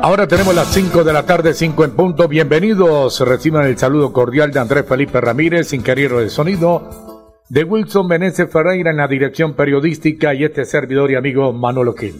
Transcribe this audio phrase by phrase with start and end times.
[0.00, 2.28] Ahora tenemos las 5 de la tarde, 5 en punto.
[2.28, 3.18] Bienvenidos.
[3.20, 8.92] Reciban el saludo cordial de Andrés Felipe Ramírez, ingeniero de sonido, de Wilson Meneses Ferreira
[8.92, 12.14] en la dirección periodística y este servidor y amigo Manolo Gil.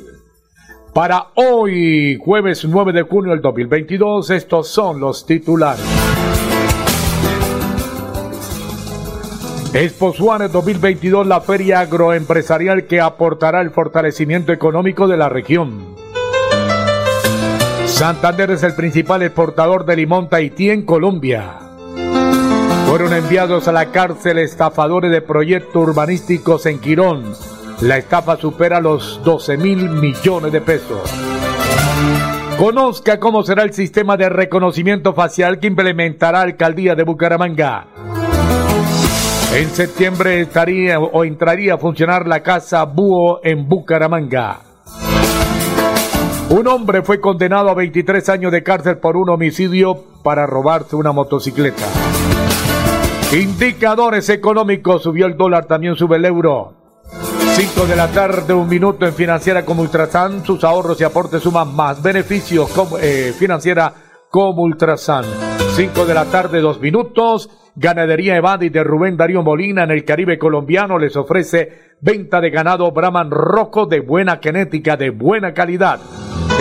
[0.93, 5.85] Para hoy, jueves 9 de junio del 2022, estos son los titulares.
[9.73, 16.08] Expo Suárez 2022, la feria agroempresarial que aportará el fortalecimiento económico de la región.
[17.99, 21.59] Santander es el principal exportador de limón Tahití en Colombia.
[22.87, 27.35] Fueron enviados a la cárcel estafadores de proyectos urbanísticos en Quirón.
[27.81, 31.13] La estafa supera los 12 mil millones de pesos.
[32.57, 37.89] Conozca cómo será el sistema de reconocimiento facial que implementará Alcaldía de Bucaramanga.
[39.53, 44.68] En septiembre estaría o entraría a funcionar la Casa Búho en Bucaramanga.
[46.51, 51.13] Un hombre fue condenado a 23 años de cárcel por un homicidio para robarse una
[51.13, 51.85] motocicleta.
[53.33, 56.73] Indicadores económicos, subió el dólar, también sube el euro.
[57.55, 61.75] 5 de la tarde, un minuto en financiera como Ultrasan, sus ahorros y aportes suman
[61.75, 63.93] más beneficios como, eh, financiera
[64.31, 65.27] como Ultrasan.
[65.75, 67.51] 5 de la tarde, dos minutos.
[67.81, 72.91] Ganadería Evadi de Rubén Darío Molina en el Caribe colombiano les ofrece venta de ganado
[72.91, 76.01] Brahman Rojo de buena genética, de buena calidad.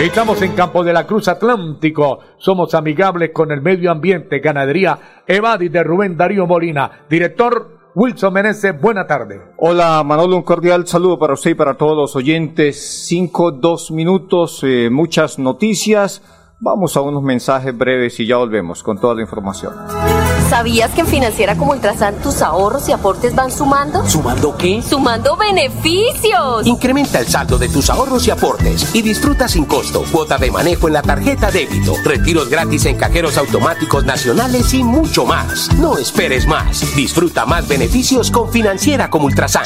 [0.00, 2.20] Estamos en Campo de la Cruz Atlántico.
[2.36, 4.38] Somos amigables con el medio ambiente.
[4.38, 7.06] Ganadería Evadi de Rubén Darío Molina.
[7.10, 9.40] Director Wilson Meneses, buena tarde.
[9.56, 13.06] Hola Manolo, un cordial saludo para usted y para todos los oyentes.
[13.08, 16.22] Cinco, dos minutos, eh, muchas noticias.
[16.60, 19.74] Vamos a unos mensajes breves y ya volvemos con toda la información.
[20.50, 24.04] ¿Sabías que en Financiera como Ultrasan tus ahorros y aportes van sumando?
[24.08, 24.82] ¿Sumando qué?
[24.82, 26.66] ¡Sumando beneficios!
[26.66, 30.88] Incrementa el saldo de tus ahorros y aportes y disfruta sin costo cuota de manejo
[30.88, 35.68] en la tarjeta débito, retiros gratis en cajeros automáticos nacionales y mucho más.
[35.78, 36.80] No esperes más.
[36.96, 39.64] Disfruta más beneficios con Financiera como Ultrasan.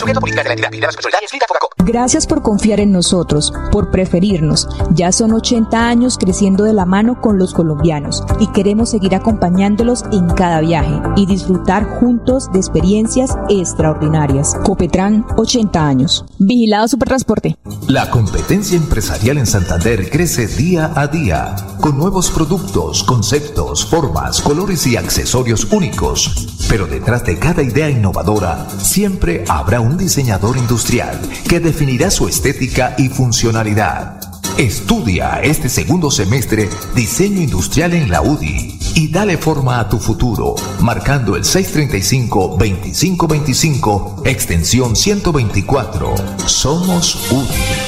[1.78, 4.68] Gracias por confiar en nosotros, por preferirnos.
[4.90, 10.04] Ya son 80 años creciendo de la mano con los colombianos y queremos seguir acompañándolos
[10.12, 14.56] en cada viaje y disfrutar juntos de experiencias extraordinarias.
[14.64, 16.24] Copetran, 80 años.
[16.38, 17.56] Vigilado Supertransporte.
[17.88, 24.86] La competencia empresarial en Santander crece día a día, con nuevos productos, conceptos, formas, colores
[24.86, 26.48] y accesorios únicos.
[26.68, 32.94] Pero detrás de cada idea innovadora, siempre habrá un diseñador industrial que definirá su estética
[32.98, 34.21] y funcionalidad.
[34.58, 40.54] Estudia este segundo semestre diseño industrial en la UDI y dale forma a tu futuro,
[40.80, 46.14] marcando el 635-2525, extensión 124.
[46.46, 47.81] Somos UDI.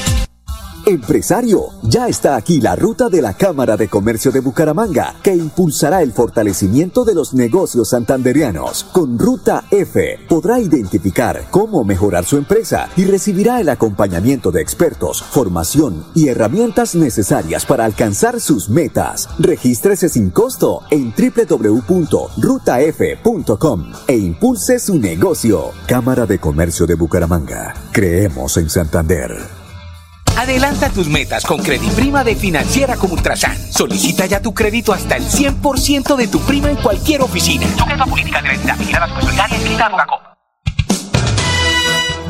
[0.87, 6.03] Empresario, ya está aquí la ruta de la Cámara de Comercio de Bucaramanga, que impulsará
[6.03, 8.83] el fortalecimiento de los negocios santanderianos.
[8.91, 15.23] Con Ruta F podrá identificar cómo mejorar su empresa y recibirá el acompañamiento de expertos,
[15.23, 19.27] formación y herramientas necesarias para alcanzar sus metas.
[19.39, 21.95] Regístrese sin costo en www.rutaf.com
[24.07, 25.71] e impulse su negocio.
[25.87, 27.73] Cámara de Comercio de Bucaramanga.
[27.91, 29.54] Creemos en Santander.
[30.37, 31.61] Adelanta tus metas con
[31.95, 33.57] Prima de Financiera como Ultrasan.
[33.71, 37.65] Solicita ya tu crédito hasta el 100% de tu prima en cualquier oficina.
[37.77, 38.77] Sujeto a política de la entidad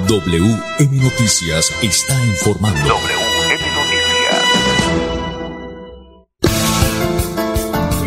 [0.07, 3.24] WM Noticias está informando.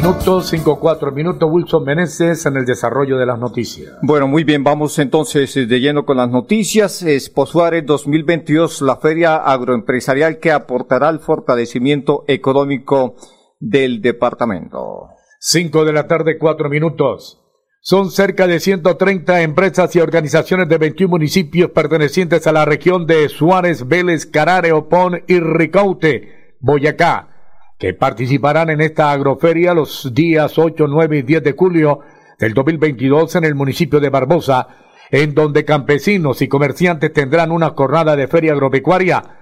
[0.09, 3.93] Minutos, 5-4 minutos, Wilson Meneses en el desarrollo de las noticias.
[4.01, 7.03] Bueno, muy bien, vamos entonces eh, de lleno con las noticias.
[7.03, 13.17] Expo Suárez 2022, la feria agroempresarial que aportará al fortalecimiento económico
[13.61, 15.11] del departamento.
[15.41, 17.45] 5 de la tarde, 4 minutos.
[17.83, 23.29] Son cerca de 130 empresas y organizaciones de 21 municipios pertenecientes a la región de
[23.29, 27.28] Suárez, Vélez, Carare, Opón y Ricaute, Boyacá
[27.79, 32.01] que participarán en esta agroferia los días 8, 9 y 10 de julio
[32.39, 34.69] del 2022 en el municipio de Barbosa,
[35.11, 39.39] en donde campesinos y comerciantes tendrán una jornada de feria agropecuaria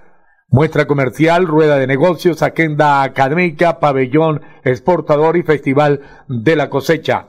[0.49, 5.99] Muestra comercial, rueda de negocios, agenda académica, pabellón exportador y festival
[6.29, 7.27] de la cosecha.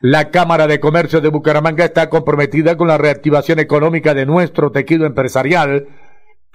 [0.00, 5.04] La Cámara de Comercio de Bucaramanga está comprometida con la reactivación económica de nuestro tejido
[5.04, 5.88] empresarial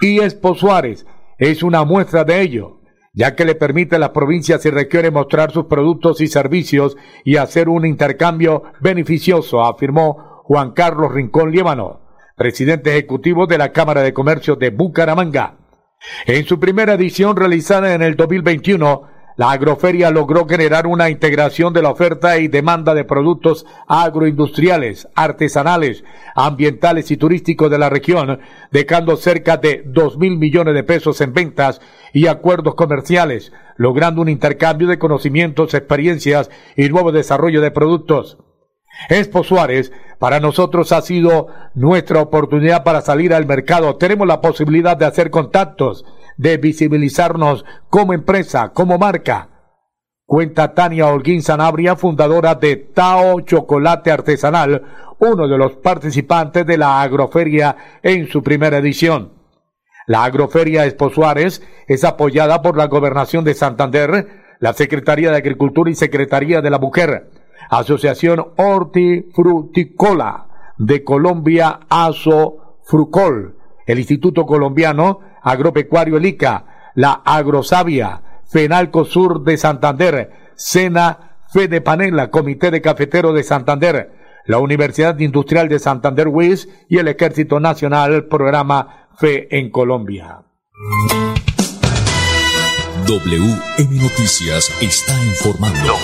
[0.02, 1.06] y Expo Suárez
[1.38, 2.79] es una muestra de ello,
[3.20, 6.96] ya que le permite a las provincias y regiones mostrar sus productos y servicios
[7.26, 12.00] y hacer un intercambio beneficioso, afirmó Juan Carlos Rincón Líbano,
[12.38, 15.58] presidente ejecutivo de la Cámara de Comercio de Bucaramanga.
[16.28, 19.09] En su primera edición realizada en el 2021,
[19.40, 26.04] la agroferia logró generar una integración de la oferta y demanda de productos agroindustriales, artesanales,
[26.36, 31.32] ambientales y turísticos de la región, dejando cerca de dos mil millones de pesos en
[31.32, 31.80] ventas
[32.12, 38.40] y acuerdos comerciales, logrando un intercambio de conocimientos, experiencias y nuevo desarrollo de productos.
[39.08, 43.96] Expo Suárez para nosotros ha sido nuestra oportunidad para salir al mercado.
[43.96, 46.04] Tenemos la posibilidad de hacer contactos,
[46.40, 49.50] de visibilizarnos como empresa, como marca.
[50.26, 54.84] Cuenta Tania Holguín Sanabria, fundadora de Tao Chocolate Artesanal,
[55.20, 59.34] uno de los participantes de la agroferia en su primera edición.
[60.08, 65.92] La agroferia Expo Suárez es apoyada por la Gobernación de Santander, la Secretaría de Agricultura
[65.92, 67.32] y Secretaría de la Mujer
[67.70, 70.48] Asociación Hortifruticola
[70.78, 73.59] de Colombia, ASO Frucol,
[73.90, 82.70] el Instituto Colombiano Agropecuario Elica, la Agrosavia, Fenalco Sur de Santander, Sena Fede Panela, Comité
[82.70, 84.12] de Cafetero de Santander,
[84.46, 90.44] la Universidad Industrial de Santander WIS y el Ejército Nacional Programa Fe en Colombia.
[93.08, 95.96] WM Noticias está informando.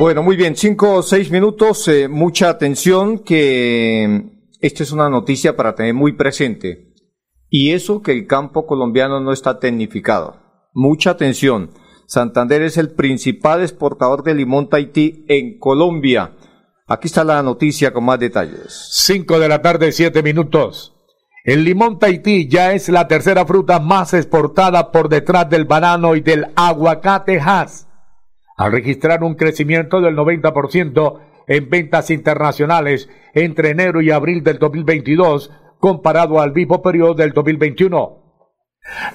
[0.00, 4.35] Bueno, muy bien, cinco o seis minutos, eh, mucha atención que
[4.66, 6.92] esta es una noticia para tener muy presente.
[7.48, 10.36] Y eso que el campo colombiano no está tecnificado.
[10.74, 11.70] Mucha atención.
[12.06, 16.36] Santander es el principal exportador de limón Tahití en Colombia.
[16.86, 18.88] Aquí está la noticia con más detalles.
[18.90, 20.94] Cinco de la tarde, siete minutos.
[21.44, 26.20] El limón Tahití ya es la tercera fruta más exportada por detrás del banano y
[26.20, 27.86] del aguacate Hass
[28.56, 35.50] al registrar un crecimiento del 90% en ventas internacionales entre enero y abril del 2022
[35.78, 38.22] comparado al mismo periodo del 2021.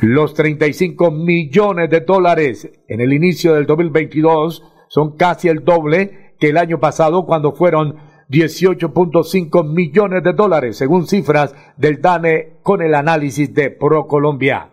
[0.02, 6.50] Los 35 millones de dólares en el inicio del 2022 son casi el doble que
[6.50, 7.96] el año pasado cuando fueron
[8.30, 14.70] 18.5 millones de dólares, según cifras del DANE con el análisis de ProColombia.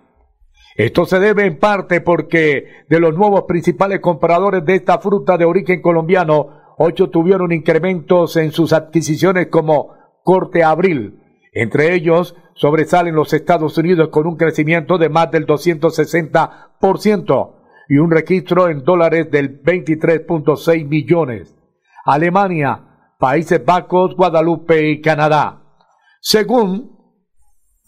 [0.77, 5.45] Esto se debe en parte porque de los nuevos principales compradores de esta fruta de
[5.45, 9.93] origen colombiano, ocho tuvieron incrementos en sus adquisiciones como
[10.25, 11.21] corte abril.
[11.53, 17.55] Entre ellos sobresalen los Estados Unidos con un crecimiento de más del 260%
[17.89, 21.57] y un registro en dólares del 23.6 millones.
[22.05, 25.63] Alemania, Países Bajos, Guadalupe y Canadá.
[26.21, 26.99] Según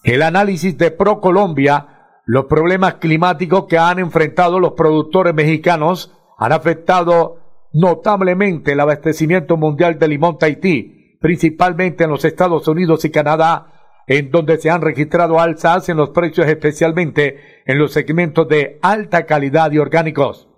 [0.02, 7.39] el análisis de ProColombia, los problemas climáticos que han enfrentado los productores mexicanos han afectado
[7.72, 14.30] notablemente el abastecimiento mundial de limón Tahití, principalmente en los Estados Unidos y Canadá, en
[14.30, 19.70] donde se han registrado alzas en los precios especialmente en los segmentos de alta calidad
[19.70, 20.48] y orgánicos.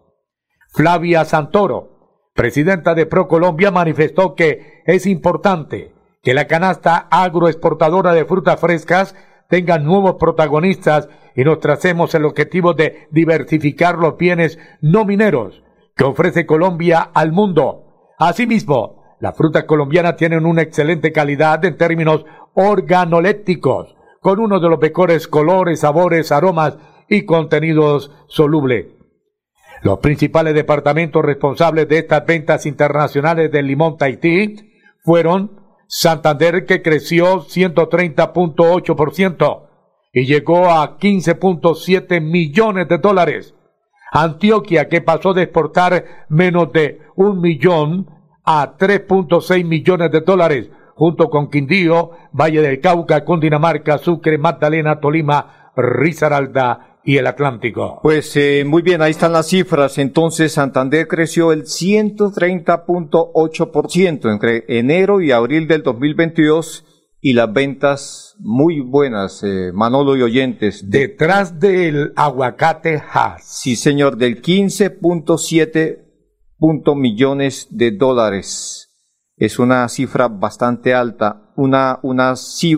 [0.73, 8.59] Flavia Santoro, presidenta de ProColombia, manifestó que es importante que la canasta agroexportadora de frutas
[8.59, 9.15] frescas
[9.51, 15.63] tenga nuevos protagonistas y nos tracemos el objetivo de diversificar los bienes no mineros
[15.97, 18.15] que ofrece Colombia al mundo.
[18.19, 24.81] Asimismo, las frutas colombianas tienen una excelente calidad en términos organolépticos, con uno de los
[24.81, 28.87] mejores colores, sabores, aromas y contenidos solubles.
[29.83, 34.71] Los principales departamentos responsables de estas ventas internacionales del limón Tahití
[35.05, 39.69] fueron Santander, que creció 130.8%,
[40.13, 43.57] y llegó a 15.7 millones de dólares.
[44.13, 48.07] Antioquia, que pasó de exportar menos de un millón
[48.45, 55.71] a 3.6 millones de dólares, junto con Quindío, Valle del Cauca, Cundinamarca, Sucre, Magdalena, Tolima,
[55.75, 58.01] Risaralda y el Atlántico.
[58.03, 59.97] Pues eh, muy bien, ahí están las cifras.
[59.97, 66.85] Entonces, Santander creció el 130.8% entre enero y abril del 2022
[67.25, 70.91] y las ventas muy buenas, eh, Manolo y oyentes.
[70.91, 73.45] Detrás del aguacate Hass.
[73.45, 76.03] Sí, señor, del 15.7
[76.97, 78.91] millones de dólares.
[79.37, 81.53] Es una cifra bastante alta.
[81.55, 82.35] Una, una,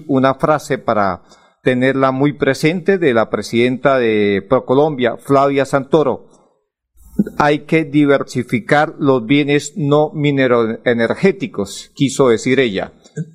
[0.09, 1.23] una frase para
[1.63, 6.29] tenerla muy presente de la presidenta de ProColombia, Flavia Santoro.
[7.39, 12.93] Hay que diversificar los bienes no mineroenergéticos, quiso decir ella.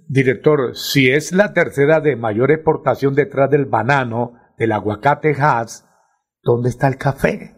[0.07, 5.87] Director, si es la tercera de mayor exportación detrás del banano, del aguacate Hass,
[6.43, 7.55] ¿dónde está el café?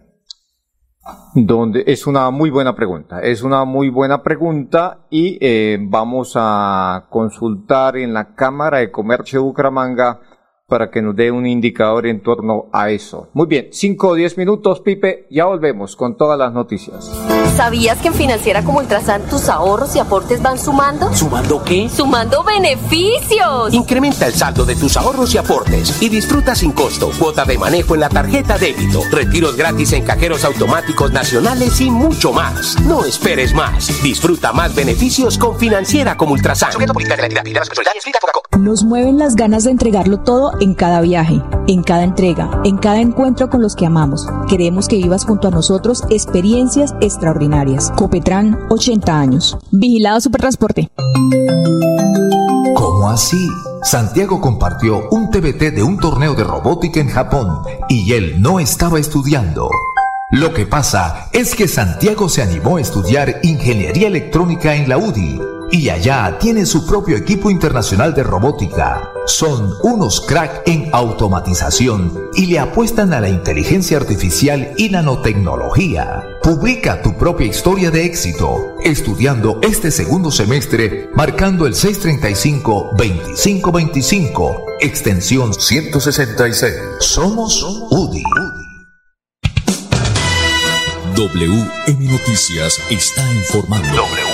[1.33, 7.07] Donde es una muy buena pregunta, es una muy buena pregunta y eh, vamos a
[7.09, 10.19] consultar en la Cámara de Comercio de Bucaramanga
[10.71, 13.27] para que nos dé un indicador en torno a eso.
[13.33, 17.11] Muy bien, 5 o 10 minutos, Pipe, ya volvemos con todas las noticias.
[17.57, 21.13] ¿Sabías que en Financiera como Ultrasan tus ahorros y aportes van sumando?
[21.13, 21.89] ¿Sumando qué?
[21.89, 23.73] ¡Sumando beneficios!
[23.73, 27.95] Incrementa el saldo de tus ahorros y aportes y disfruta sin costo cuota de manejo
[27.95, 32.79] en la tarjeta débito, retiros gratis en cajeros automáticos nacionales y mucho más.
[32.85, 34.01] No esperes más.
[34.01, 36.71] Disfruta más beneficios con Financiera como Ultrasan.
[38.59, 43.01] Nos mueven las ganas de entregarlo todo en cada viaje, en cada entrega, en cada
[43.01, 44.27] encuentro con los que amamos.
[44.47, 47.91] Queremos que vivas junto a nosotros experiencias extraordinarias.
[47.97, 49.57] Copetran, 80 años.
[49.71, 50.89] Vigilado Supertransporte.
[52.75, 53.49] ¿Cómo así?
[53.83, 58.99] Santiago compartió un TBT de un torneo de robótica en Japón y él no estaba
[58.99, 59.69] estudiando.
[60.31, 65.41] Lo que pasa es que Santiago se animó a estudiar ingeniería electrónica en la UDI
[65.71, 69.10] y allá tiene su propio equipo internacional de robótica.
[69.25, 76.23] Son unos crack en automatización y le apuestan a la inteligencia artificial y nanotecnología.
[76.41, 86.73] Publica tu propia historia de éxito estudiando este segundo semestre marcando el 635-2525, extensión 166.
[86.99, 87.61] Somos
[87.91, 88.23] UDI.
[91.15, 94.30] WM Noticias está informando.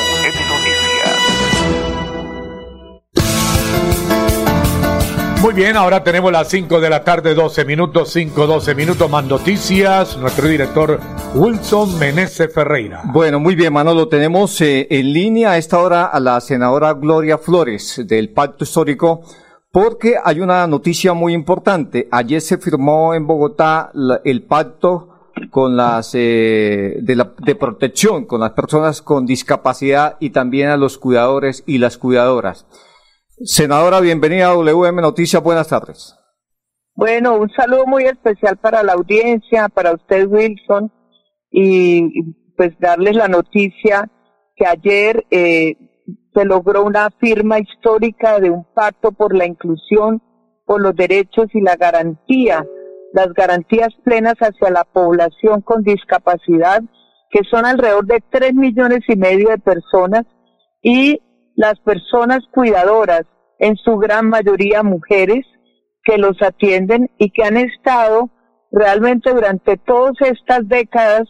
[5.42, 9.24] Muy bien, ahora tenemos las 5 de la tarde, 12 minutos, 5, 12 minutos más
[9.24, 10.18] noticias.
[10.18, 11.00] Nuestro director
[11.36, 13.04] Wilson Meneses Ferreira.
[13.06, 14.08] Bueno, muy bien, Manolo.
[14.08, 19.22] Tenemos eh, en línea a esta hora a la senadora Gloria Flores del Pacto Histórico
[19.72, 22.08] porque hay una noticia muy importante.
[22.12, 23.92] Ayer se firmó en Bogotá
[24.24, 25.10] el pacto
[25.52, 30.78] con las eh, de, la, de protección con las personas con discapacidad y también a
[30.78, 32.66] los cuidadores y las cuidadoras.
[33.44, 36.16] Senadora, bienvenida a WM Noticias, buenas tardes.
[36.96, 40.92] Bueno, un saludo muy especial para la audiencia, para usted Wilson,
[41.52, 44.10] y pues darles la noticia
[44.56, 45.76] que ayer eh,
[46.34, 50.20] se logró una firma histórica de un pacto por la inclusión,
[50.66, 52.66] por los derechos y la garantía,
[53.14, 56.82] las garantías plenas hacia la población con discapacidad,
[57.30, 60.24] que son alrededor de tres millones y medio de personas,
[60.82, 61.22] y
[61.58, 63.24] las personas cuidadoras,
[63.60, 65.44] en su gran mayoría mujeres,
[66.04, 68.30] que los atienden y que han estado
[68.72, 71.24] realmente durante todas estas décadas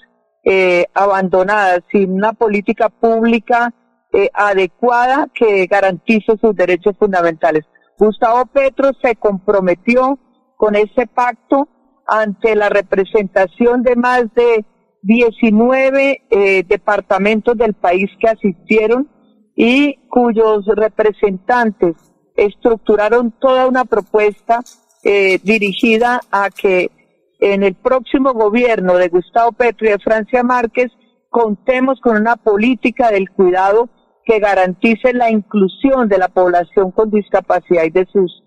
[0.44, 3.74] eh, abandonadas sin una política pública
[4.14, 7.64] eh, adecuada que garantice sus derechos fundamentales.
[7.98, 10.20] Gustavo Petro se comprometió
[10.58, 11.70] con ese pacto
[12.06, 14.66] ante la representación de más de
[15.04, 19.10] 19 eh, departamentos del país que asistieron
[19.58, 21.96] y cuyos representantes
[22.36, 24.62] estructuraron toda una propuesta
[25.04, 26.92] eh, dirigida a que
[27.40, 30.92] en el próximo gobierno de Gustavo Petro y de Francia Márquez
[31.30, 33.90] contemos con una política del cuidado
[34.26, 38.44] que garantice la inclusión de la población con discapacidad y de sus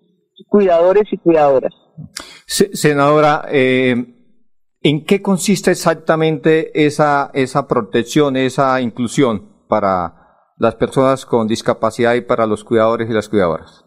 [0.49, 1.75] cuidadores y cuidadoras.
[2.47, 3.97] Senadora, eh,
[4.81, 10.20] ¿en qué consiste exactamente esa, esa protección, esa inclusión para
[10.61, 13.83] las personas con discapacidad y para los cuidadores y las cuidadoras?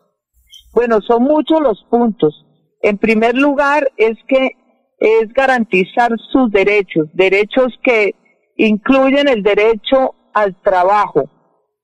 [0.74, 2.46] Bueno, son muchos los puntos.
[2.82, 4.50] En primer lugar, es que
[4.98, 8.16] es garantizar sus derechos, derechos que
[8.58, 11.30] incluyen el derecho al trabajo,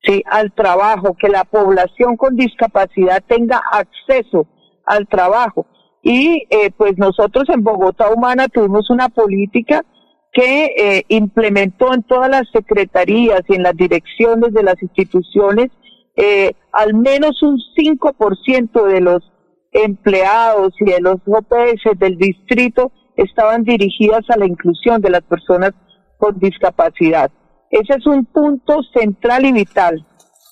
[0.03, 4.47] sí, al trabajo, que la población con discapacidad tenga acceso
[4.87, 5.67] al trabajo.
[6.01, 9.85] Y eh, pues nosotros en Bogotá Humana tuvimos una política
[10.31, 15.71] que eh, implementó en todas las secretarías y en las direcciones de las instituciones,
[16.15, 19.31] eh, al menos un 5% de los
[19.71, 25.71] empleados y de los OPS del distrito estaban dirigidas a la inclusión de las personas
[26.17, 27.31] con discapacidad.
[27.69, 30.05] Ese es un punto central y vital,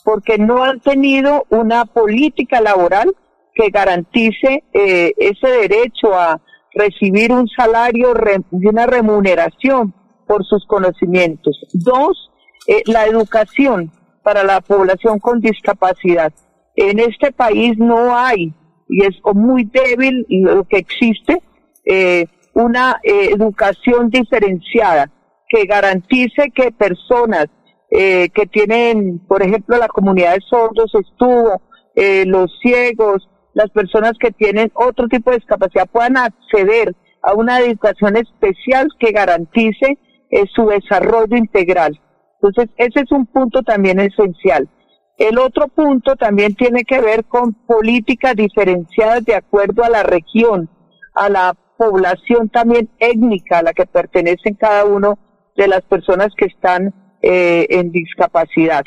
[0.04, 3.14] porque no han tenido una política laboral
[3.54, 6.40] que garantice eh, ese derecho a
[6.78, 8.14] recibir un salario
[8.52, 9.94] y una remuneración
[10.28, 11.58] por sus conocimientos.
[11.74, 12.30] Dos,
[12.68, 13.92] eh, la educación
[14.24, 16.32] para la población con discapacidad.
[16.76, 18.54] En este país no hay
[18.90, 21.42] y es muy débil lo que existe,
[21.86, 25.12] eh, una eh, educación diferenciada
[25.50, 27.48] que garantice que personas
[27.90, 31.62] que tienen, por ejemplo, la comunidad de sordos estuvo,
[32.26, 38.16] los ciegos, las personas que tienen otro tipo de discapacidad puedan acceder a una educación
[38.16, 39.98] especial que garantice
[40.30, 42.00] eh, su desarrollo integral.
[42.36, 44.70] Entonces, ese es un punto también esencial.
[45.18, 50.70] El otro punto también tiene que ver con políticas diferenciadas de acuerdo a la región,
[51.16, 55.18] a la población también étnica a la que pertenecen cada uno
[55.56, 58.84] de las personas que están eh, en discapacidad,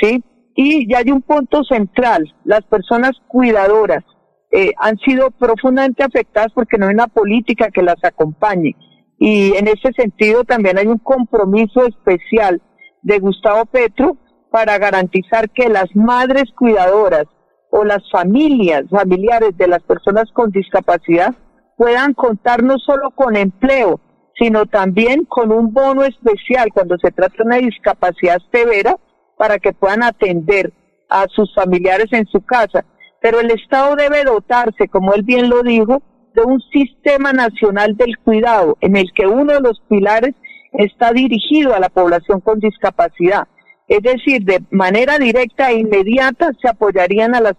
[0.00, 0.22] ¿sí?
[0.54, 4.04] Y ya hay un punto central, las personas cuidadoras
[4.52, 8.76] eh, han sido profundamente afectadas porque no hay una política que las acompañe.
[9.18, 12.60] Y en ese sentido también hay un compromiso especial
[13.02, 14.16] de Gustavo Petro
[14.50, 17.24] para garantizar que las madres cuidadoras
[17.70, 21.34] o las familias, familiares de las personas con discapacidad
[21.76, 24.00] puedan contar no solo con empleo,
[24.38, 28.96] sino también con un bono especial cuando se trata de una discapacidad severa
[29.38, 30.72] para que puedan atender
[31.08, 32.84] a sus familiares en su casa.
[33.22, 36.02] Pero el Estado debe dotarse, como él bien lo dijo,
[36.34, 40.34] de un sistema nacional del cuidado en el que uno de los pilares
[40.72, 43.46] está dirigido a la población con discapacidad.
[43.86, 47.54] Es decir, de manera directa e inmediata se apoyarían a las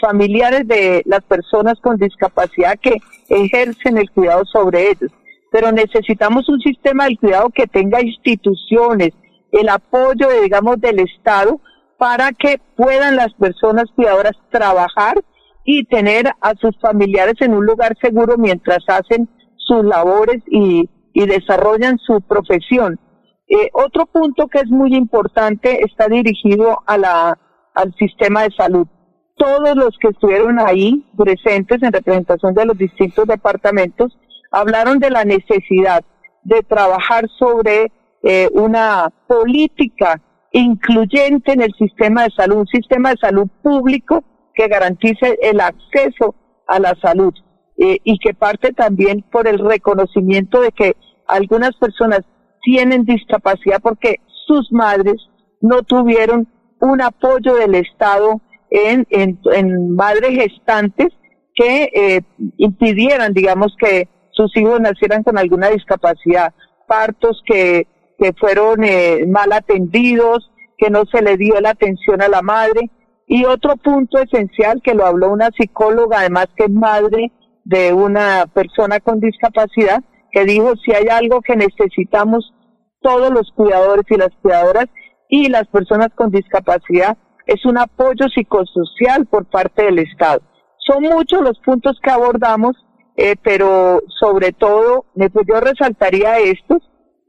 [0.00, 2.96] familiares de las personas con discapacidad que
[3.28, 5.10] ejercen el cuidado sobre ellos.
[5.50, 9.10] Pero necesitamos un sistema del cuidado que tenga instituciones,
[9.50, 11.60] el apoyo, digamos, del Estado
[12.02, 15.22] para que puedan las personas cuidadoras trabajar
[15.64, 21.98] y tener a sus familiares en un lugar seguro mientras hacen sus labores y, desarrollan
[21.98, 22.98] su profesión.
[23.46, 27.38] Eh, otro punto que es muy importante está dirigido a la,
[27.72, 28.88] al sistema de salud
[29.36, 34.18] todos los que estuvieron ahí presentes en representación de los distintos departamentos
[34.50, 36.04] hablaron de la necesidad
[36.42, 37.92] de trabajar sobre
[38.24, 40.20] eh, una política
[40.52, 44.22] incluyente en el sistema de salud, un sistema de salud público
[44.54, 46.34] que garantice el acceso
[46.66, 47.32] a la salud
[47.78, 52.20] eh, y que parte también por el reconocimiento de que algunas personas
[52.62, 55.16] tienen discapacidad porque sus madres
[55.60, 56.48] no tuvieron
[56.80, 61.08] un apoyo del Estado en, en, madres gestantes
[61.54, 62.22] que eh,
[62.56, 66.54] impidieran, digamos, que sus hijos nacieran con alguna discapacidad,
[66.86, 67.86] partos que,
[68.22, 72.88] que fueron eh, mal atendidos, que no se le dio la atención a la madre.
[73.26, 77.32] Y otro punto esencial que lo habló una psicóloga, además que es madre
[77.64, 82.52] de una persona con discapacidad, que dijo si hay algo que necesitamos
[83.00, 84.86] todos los cuidadores y las cuidadoras
[85.28, 90.42] y las personas con discapacidad es un apoyo psicosocial por parte del Estado.
[90.78, 92.76] Son muchos los puntos que abordamos,
[93.16, 96.82] eh, pero sobre todo pues yo resaltaría estos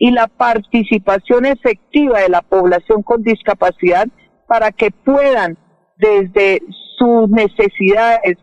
[0.03, 4.05] y la participación efectiva de la población con discapacidad
[4.49, 5.57] para que puedan
[5.95, 6.61] desde
[6.97, 8.37] sus necesidades,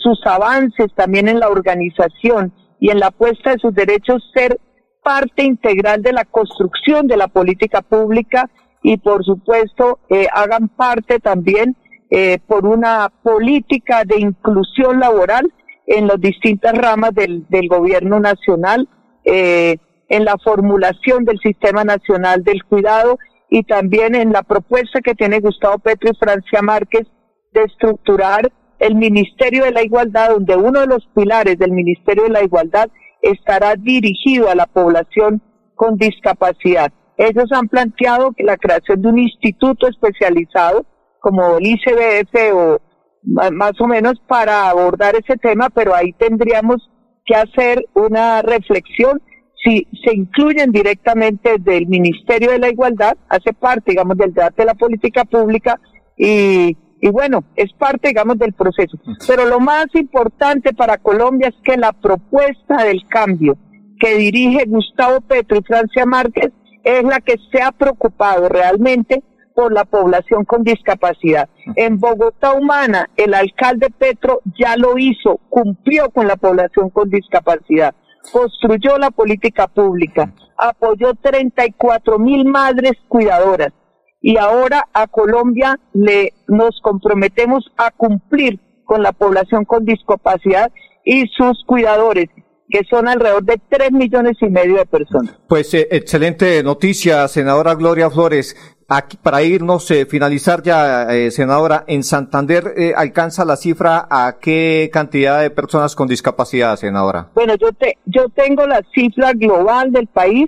[0.00, 4.60] sus avances también en la organización y en la puesta de sus derechos ser
[5.02, 8.48] parte integral de la construcción de la política pública
[8.80, 11.74] y por supuesto eh, hagan parte también
[12.12, 15.52] eh, por una política de inclusión laboral
[15.84, 18.88] en las distintas ramas del, del gobierno nacional,
[19.24, 19.78] eh,
[20.12, 25.40] en la formulación del sistema nacional del cuidado y también en la propuesta que tiene
[25.40, 27.06] Gustavo Petro y Francia Márquez
[27.54, 32.28] de estructurar el Ministerio de la Igualdad, donde uno de los pilares del Ministerio de
[32.28, 32.90] la Igualdad
[33.22, 35.40] estará dirigido a la población
[35.74, 36.92] con discapacidad.
[37.16, 40.84] Ellos han planteado la creación de un instituto especializado
[41.20, 42.82] como el ICBF o
[43.22, 46.90] más o menos para abordar ese tema, pero ahí tendríamos
[47.24, 49.22] que hacer una reflexión
[49.62, 54.66] si se incluyen directamente del Ministerio de la Igualdad, hace parte, digamos, del debate de
[54.66, 55.78] la política pública
[56.16, 58.98] y, y bueno, es parte, digamos, del proceso.
[59.26, 63.56] Pero lo más importante para Colombia es que la propuesta del cambio
[64.00, 66.50] que dirige Gustavo Petro y Francia Márquez
[66.82, 69.22] es la que se ha preocupado realmente
[69.54, 71.48] por la población con discapacidad.
[71.76, 77.94] En Bogotá Humana, el alcalde Petro ya lo hizo, cumplió con la población con discapacidad,
[78.30, 83.72] construyó la política pública, apoyó 34 mil madres cuidadoras
[84.20, 90.70] y ahora a Colombia le nos comprometemos a cumplir con la población con discapacidad
[91.04, 92.28] y sus cuidadores
[92.68, 95.38] que son alrededor de tres millones y medio de personas.
[95.46, 98.56] Pues eh, excelente noticia, senadora Gloria Flores.
[98.96, 104.38] Aquí para irnos, eh, finalizar ya, eh, senadora, en Santander eh, alcanza la cifra a
[104.40, 107.30] qué cantidad de personas con discapacidad, senadora.
[107.34, 110.46] Bueno, yo te, yo tengo la cifra global del país,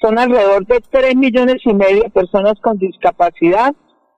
[0.00, 3.74] son alrededor de tres millones y medio de personas con discapacidad,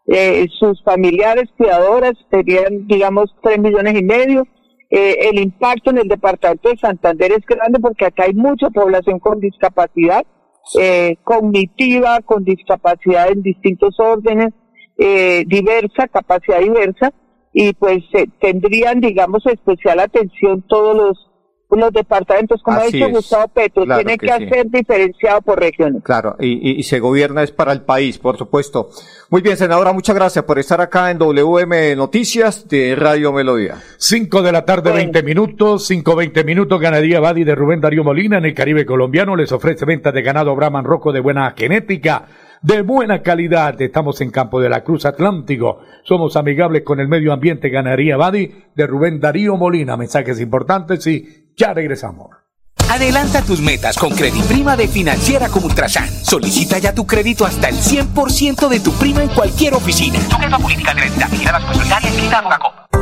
[0.06, 4.46] eh, sus familiares cuidadoras serían, digamos, tres millones y medio.
[4.90, 9.18] Eh, el impacto en el departamento de Santander es grande porque acá hay mucha población
[9.18, 10.24] con discapacidad
[10.78, 14.52] eh, cognitiva, con discapacidad en distintos órdenes,
[14.98, 17.12] eh, diversa, capacidad diversa,
[17.52, 21.30] y pues eh, tendrían, digamos, especial atención todos los
[21.78, 26.02] los departamentos, como ha dicho Gustavo Petro, tiene que, ser diferenciado por regiones.
[26.02, 28.90] Claro, y, se gobierna es para el país, por supuesto.
[29.30, 33.76] Muy bien, senadora, muchas gracias por estar acá en WM Noticias de Radio Melodía.
[33.98, 38.38] Cinco de la tarde, veinte minutos, cinco veinte minutos, ganadería Badi de Rubén Darío Molina
[38.38, 42.26] en el Caribe colombiano, les ofrece venta de ganado Brahman Rojo de buena genética
[42.64, 43.80] de buena calidad.
[43.82, 45.80] Estamos en Campo de la Cruz Atlántico.
[46.02, 47.68] Somos amigables con el medio ambiente.
[47.68, 49.98] Ganadería Badi de Rubén Darío Molina.
[49.98, 52.43] Mensajes importantes y ya regresamos.
[52.90, 56.08] Adelanta tus metas con Prima de Financiera como Ultrasan.
[56.24, 60.18] Solicita ya tu crédito hasta el 100% de tu prima en cualquier oficina.
[60.58, 61.02] política de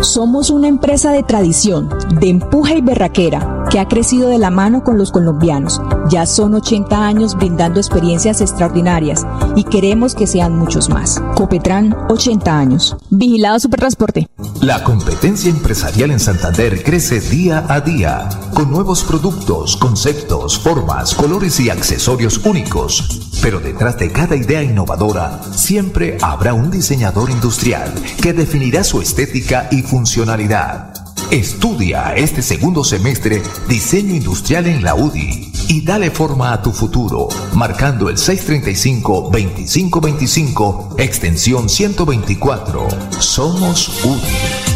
[0.03, 4.83] somos una empresa de tradición, de empuje y berraquera, que ha crecido de la mano
[4.83, 5.81] con los colombianos.
[6.09, 11.23] Ya son 80 años brindando experiencias extraordinarias y queremos que sean muchos más.
[11.37, 12.97] Copetran, 80 años.
[13.11, 14.27] Vigilado Supertransporte.
[14.61, 21.61] La competencia empresarial en Santander crece día a día, con nuevos productos, conceptos, formas, colores
[21.61, 23.31] y accesorios únicos.
[23.41, 29.69] Pero detrás de cada idea innovadora, siempre habrá un diseñador industrial que definirá su estética
[29.71, 30.93] y funcionalidad.
[31.31, 37.29] Estudia este segundo semestre diseño industrial en la UDI y dale forma a tu futuro,
[37.55, 42.87] marcando el 635-2525, extensión 124.
[43.19, 44.72] Somos UDI.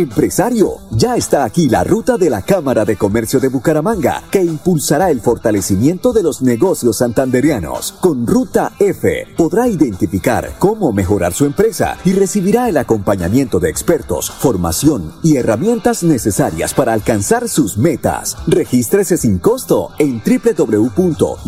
[0.00, 5.10] Empresario, ya está aquí la ruta de la Cámara de Comercio de Bucaramanga, que impulsará
[5.10, 7.92] el fortalecimiento de los negocios santanderianos.
[8.00, 14.30] Con Ruta F podrá identificar cómo mejorar su empresa y recibirá el acompañamiento de expertos,
[14.30, 18.38] formación y herramientas necesarias para alcanzar sus metas.
[18.46, 21.40] Regístrese sin costo en www.rutaf.com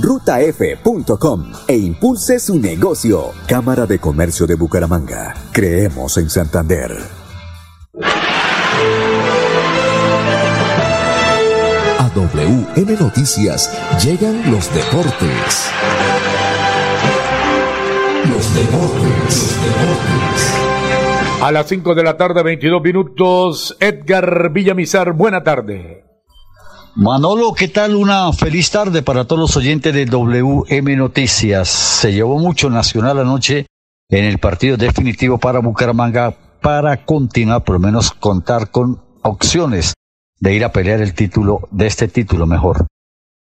[1.68, 3.30] e impulse su negocio.
[3.46, 5.34] Cámara de Comercio de Bucaramanga.
[5.52, 7.22] Creemos en Santander.
[12.08, 13.70] WM Noticias
[14.02, 15.70] llegan los deportes.
[18.28, 20.54] Los deportes, deportes.
[21.42, 26.04] A las 5 de la tarde, 22 minutos, Edgar Villamizar, buena tarde.
[26.96, 27.94] Manolo, ¿qué tal?
[27.94, 31.68] Una feliz tarde para todos los oyentes de WM Noticias.
[31.68, 33.66] Se llevó mucho Nacional anoche
[34.08, 39.94] en el partido definitivo para Bucaramanga para continuar, por lo menos contar con opciones
[40.42, 42.88] de ir a pelear el título, de este título mejor.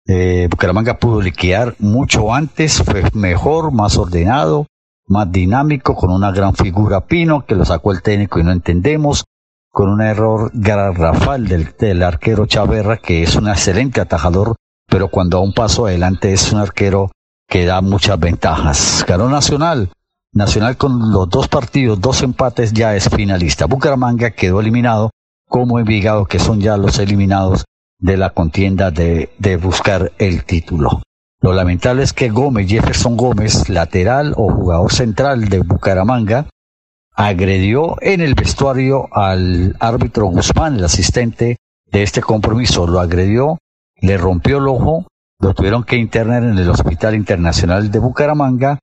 [0.06, 4.68] Eh, Bucaramanga pudo liquidar mucho antes, fue mejor, más ordenado,
[5.08, 9.24] más dinámico, con una gran figura Pino, que lo sacó el técnico y no entendemos,
[9.72, 15.38] con un error garrafal del, del arquero Chaverra, que es un excelente atajador, pero cuando
[15.38, 17.12] a un paso adelante es un arquero
[17.48, 19.06] que da muchas ventajas.
[19.08, 19.90] Ganó Nacional.
[20.34, 23.68] Nacional con los dos partidos, dos empates, ya es finalista.
[23.68, 25.12] Bucaramanga quedó eliminado
[25.50, 27.66] como Envigado, que son ya los eliminados
[27.98, 31.02] de la contienda de, de buscar el título.
[31.42, 36.48] Lo lamentable es que Gómez, Jefferson Gómez, lateral o jugador central de Bucaramanga,
[37.14, 41.58] agredió en el vestuario al árbitro Guzmán, el asistente
[41.88, 42.88] de este compromiso.
[42.88, 43.58] Lo agredió,
[44.02, 45.08] le rompió el ojo,
[45.40, 48.80] lo tuvieron que internar en el Hospital Internacional de Bucaramanga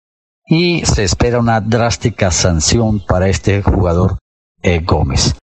[0.47, 4.19] y se espera una drástica sanción para este jugador
[4.63, 5.37] eh, Gómez.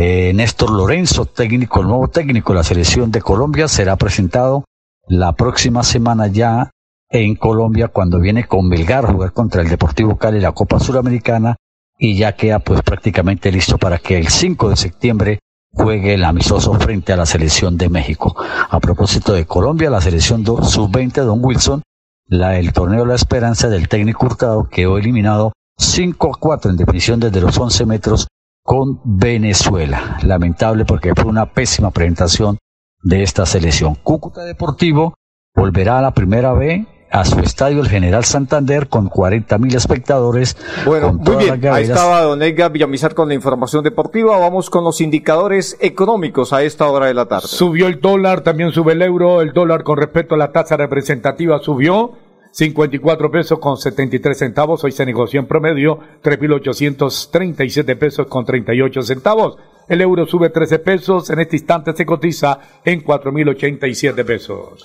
[0.00, 4.62] Eh, Néstor Lorenzo, técnico, el nuevo técnico de la selección de Colombia, será presentado
[5.08, 6.70] la próxima semana ya
[7.10, 11.56] en Colombia cuando viene con Belgar a jugar contra el Deportivo Cali la Copa Suramericana
[11.98, 15.38] y ya queda pues prácticamente listo para que el 5 de septiembre
[15.72, 18.36] juegue el amistoso frente a la selección de México.
[18.70, 21.82] A propósito de Colombia, la selección sub-20 Don Wilson,
[22.28, 27.18] la, el torneo La Esperanza del técnico Hurtado quedó eliminado 5 a 4 en definición
[27.18, 28.28] desde los 11 metros
[28.68, 30.18] con Venezuela.
[30.22, 32.58] Lamentable porque fue una pésima presentación
[33.02, 33.94] de esta selección.
[33.94, 35.14] Cúcuta Deportivo
[35.54, 40.54] volverá a la primera B a su estadio el General Santander con 40 mil espectadores.
[40.84, 41.66] Bueno, muy bien.
[41.72, 44.38] Ahí estaba Don Edgar Villamizar con la información deportiva.
[44.38, 47.48] Vamos con los indicadores económicos a esta hora de la tarde.
[47.48, 49.40] Subió el dólar, también sube el euro.
[49.40, 52.12] El dólar con respecto a la tasa representativa subió
[52.50, 54.82] 54 pesos con 73 centavos.
[54.84, 59.56] Hoy se negoció en promedio 3.837 pesos con 38 centavos.
[59.88, 61.30] El euro sube 13 pesos.
[61.30, 64.84] En este instante se cotiza en 4.087 pesos.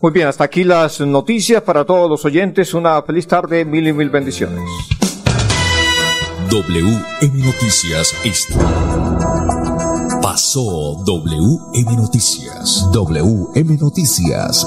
[0.00, 2.74] Muy bien, hasta aquí las noticias para todos los oyentes.
[2.74, 4.62] Una feliz tarde, mil y mil bendiciones.
[6.50, 8.14] WM Noticias
[10.22, 12.88] Pasó WM Noticias.
[12.92, 14.66] WM Noticias.